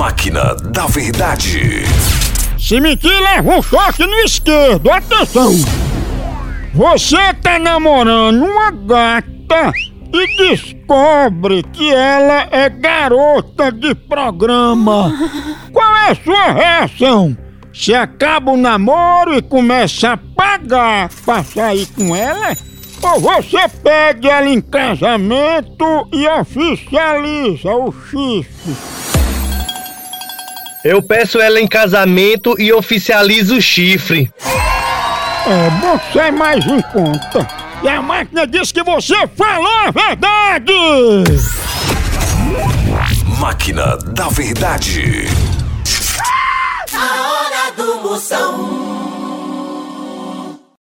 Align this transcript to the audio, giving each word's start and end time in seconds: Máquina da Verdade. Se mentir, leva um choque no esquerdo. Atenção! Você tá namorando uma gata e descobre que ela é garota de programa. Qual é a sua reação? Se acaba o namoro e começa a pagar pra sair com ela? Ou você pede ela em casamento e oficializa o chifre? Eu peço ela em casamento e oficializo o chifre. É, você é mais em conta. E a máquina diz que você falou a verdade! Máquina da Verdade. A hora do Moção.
Máquina 0.00 0.54
da 0.54 0.86
Verdade. 0.86 1.84
Se 2.58 2.80
mentir, 2.80 3.20
leva 3.20 3.58
um 3.58 3.62
choque 3.62 4.06
no 4.06 4.16
esquerdo. 4.20 4.90
Atenção! 4.90 5.52
Você 6.72 7.34
tá 7.42 7.58
namorando 7.58 8.42
uma 8.42 8.70
gata 8.70 9.70
e 10.10 10.36
descobre 10.38 11.62
que 11.64 11.92
ela 11.92 12.48
é 12.50 12.70
garota 12.70 13.70
de 13.70 13.94
programa. 13.94 15.12
Qual 15.70 15.96
é 15.98 16.12
a 16.12 16.14
sua 16.14 16.52
reação? 16.52 17.36
Se 17.70 17.94
acaba 17.94 18.52
o 18.52 18.56
namoro 18.56 19.36
e 19.36 19.42
começa 19.42 20.12
a 20.12 20.16
pagar 20.16 21.10
pra 21.26 21.44
sair 21.44 21.84
com 21.88 22.16
ela? 22.16 22.56
Ou 23.02 23.20
você 23.20 23.68
pede 23.82 24.30
ela 24.30 24.48
em 24.48 24.62
casamento 24.62 26.08
e 26.10 26.26
oficializa 26.26 27.70
o 27.74 27.92
chifre? 27.92 29.09
Eu 30.84 31.02
peço 31.02 31.38
ela 31.38 31.60
em 31.60 31.68
casamento 31.68 32.54
e 32.58 32.72
oficializo 32.72 33.56
o 33.56 33.60
chifre. 33.60 34.30
É, 35.46 35.70
você 35.80 36.18
é 36.20 36.30
mais 36.30 36.64
em 36.66 36.80
conta. 36.80 37.46
E 37.82 37.88
a 37.88 38.00
máquina 38.00 38.46
diz 38.46 38.72
que 38.72 38.82
você 38.82 39.14
falou 39.36 39.72
a 39.86 39.90
verdade! 39.90 40.72
Máquina 43.38 43.96
da 43.98 44.28
Verdade. 44.28 45.26
A 46.92 47.22
hora 47.22 47.72
do 47.76 48.02
Moção. 48.02 48.79